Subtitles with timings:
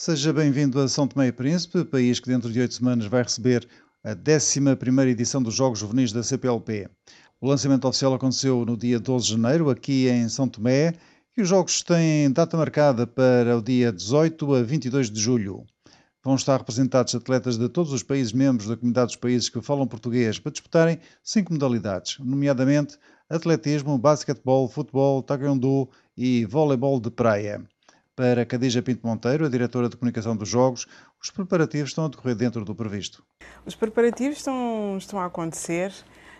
[0.00, 3.68] Seja bem-vindo a São Tomé e Príncipe, país que dentro de oito semanas vai receber
[4.04, 6.88] a 11 edição dos Jogos Juvenis da CPLP.
[7.40, 10.94] O lançamento oficial aconteceu no dia 12 de janeiro, aqui em São Tomé,
[11.36, 15.66] e os Jogos têm data marcada para o dia 18 a 22 de julho.
[16.22, 19.84] Vão estar representados atletas de todos os países membros da comunidade dos países que falam
[19.84, 22.96] português para disputarem cinco modalidades, nomeadamente
[23.28, 27.66] atletismo, basquetebol, futebol, taekwondo e voleibol de praia.
[28.18, 30.88] Para Cadija Pinto Monteiro, a diretora de comunicação dos Jogos,
[31.22, 33.22] os preparativos estão a decorrer dentro do previsto.
[33.64, 35.92] Os preparativos estão, estão a acontecer.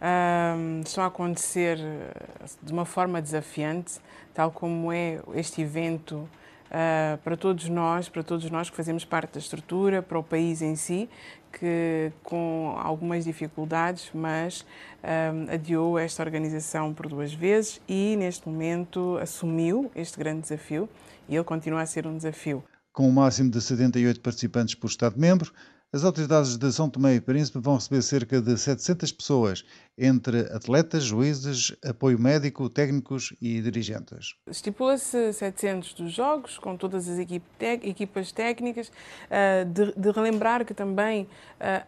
[0.00, 4.00] Uh, estão a acontecer eh, de uma forma desafiante,
[4.34, 6.28] tal como é este evento
[6.70, 10.62] uh, para todos nós, para todos nós que fazemos parte da estrutura, para o país
[10.62, 11.08] em si,
[11.52, 19.18] que com algumas dificuldades, mas uh, adiou esta organização por duas vezes e neste momento
[19.20, 20.88] assumiu este grande desafio
[21.28, 22.62] e ele continua a ser um desafio.
[22.92, 25.52] Com um máximo de 78 participantes por Estado-membro,
[25.92, 29.64] as autoridades de São Tomé e Príncipe vão receber cerca de 700 pessoas,
[29.98, 34.36] entre atletas, juízes, apoio médico, técnicos e dirigentes.
[34.48, 38.92] Estipula-se 700 dos jogos, com todas as equipas técnicas,
[39.28, 41.26] eh, de relembrar que também
[41.58, 41.82] eh,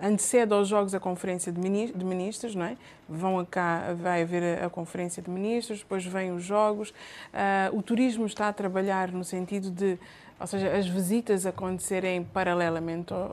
[0.00, 2.78] antecede aos jogos a Conferência de Ministros, não é?
[3.06, 6.94] Vão cá, vai haver a Conferência de Ministros, depois vêm os jogos.
[7.34, 9.98] Eh, o turismo está a trabalhar no sentido de
[10.42, 12.61] ou seja, as visitas acontecerem paralelamente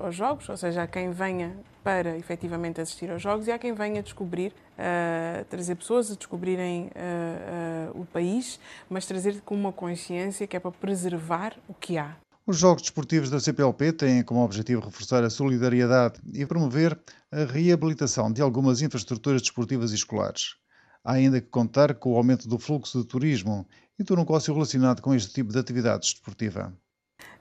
[0.04, 3.74] aos jogos, ou seja, há quem venha para efetivamente assistir aos jogos e há quem
[3.74, 10.46] venha descobrir, uh, trazer pessoas a descobrirem uh, o país, mas trazer com uma consciência
[10.46, 12.16] que é para preservar o que há.
[12.46, 17.00] Os Jogos Desportivos da CPLP têm como objetivo reforçar a solidariedade e promover
[17.32, 20.56] a reabilitação de algumas infraestruturas desportivas e escolares.
[21.04, 23.68] Há ainda que contar com o aumento do fluxo de turismo
[24.00, 26.74] e do negócio relacionado com este tipo de atividade desportiva.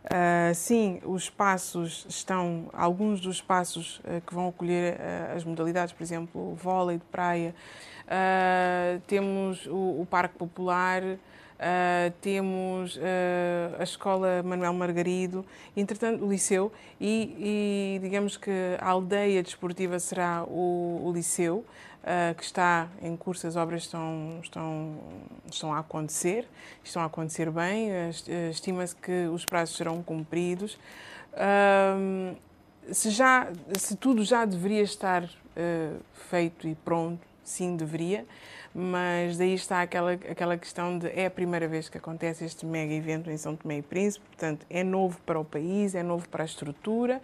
[0.04, 5.92] Uh, sim, os espaços estão, alguns dos espaços uh, que vão acolher uh, as modalidades,
[5.92, 7.54] por exemplo, o vôlei de praia,
[9.06, 11.02] temos o, o, Parque Popular,
[12.20, 12.98] temos
[13.78, 15.44] a Escola Manuel Margarido,
[15.76, 21.64] entretanto o Liceu e, e, digamos que a aldeia desportiva será o, o Liceu,
[22.02, 24.98] uh, que está em curso, as obras estão, estão,
[25.50, 26.46] estão a acontecer,
[26.82, 27.90] estão a acontecer bem,
[28.50, 30.78] estima-se que os prazos serão cumpridos.
[31.34, 32.36] Uh,
[32.90, 33.48] se, já,
[33.78, 38.26] se tudo já deveria estar uh, feito e pronto, sim, deveria,
[38.74, 42.92] mas daí está aquela, aquela questão de é a primeira vez que acontece este mega
[42.92, 46.44] evento em São Tomé e Príncipe, portanto é novo para o país, é novo para
[46.44, 47.20] a estrutura,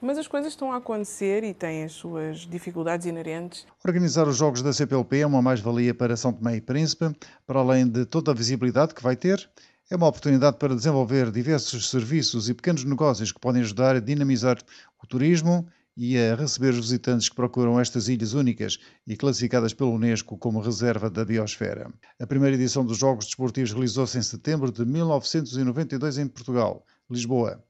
[0.00, 3.66] mas as coisas estão a acontecer e têm as suas dificuldades inerentes.
[3.84, 7.14] Organizar os Jogos da CPLP é uma mais-valia para São Tomé e Príncipe,
[7.46, 9.48] para além de toda a visibilidade que vai ter,
[9.90, 14.58] é uma oportunidade para desenvolver diversos serviços e pequenos negócios que podem ajudar a dinamizar
[15.02, 15.66] o turismo
[16.00, 20.60] e a receber os visitantes que procuram estas ilhas únicas e classificadas pela Unesco como
[20.60, 21.92] reserva da biosfera.
[22.20, 27.60] A primeira edição dos Jogos Desportivos realizou-se em setembro de 1992 em Portugal, Lisboa.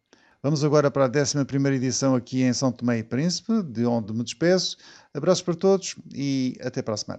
[0.42, 1.38] Vamos agora para a 11
[1.74, 4.76] edição aqui em São Tomé e Príncipe, de onde me despeço.
[5.14, 7.16] Abraços para todos e até para a semana.